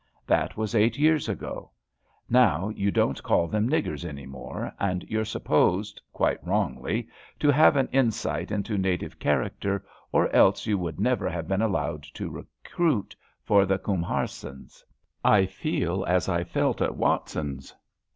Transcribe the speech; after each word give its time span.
That 0.25 0.57
was 0.57 0.73
eight 0.73 0.97
years 0.97 1.29
ago. 1.29 1.69
Now 2.27 2.69
you 2.69 2.89
don't 2.89 3.21
call 3.21 3.47
them 3.47 3.69
niggers 3.69 4.03
any 4.03 4.25
more, 4.25 4.73
and 4.79 5.03
you're 5.03 5.23
supposed— 5.25 6.01
quite 6.11 6.43
wrongly— 6.43 7.07
to 7.41 7.51
have 7.51 7.75
an 7.75 7.87
insight 7.91 8.49
into 8.49 8.79
native 8.79 9.19
character, 9.19 9.85
or 10.11 10.27
else 10.35 10.65
you 10.65 10.79
would 10.79 10.99
never 10.99 11.29
have 11.29 11.47
been 11.47 11.61
allowed 11.61 12.01
to 12.15 12.31
recruit 12.31 13.15
for 13.43 13.63
the 13.63 13.77
Kumharsens. 13.77 14.83
I 15.23 15.45
feel 15.45 16.03
as 16.07 16.27
I 16.27 16.45
felt 16.45 16.81
at 16.81 16.95
Watson's. 16.97 17.75